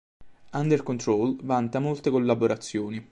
[0.53, 3.07] Under Control vanta molte collaborazioni.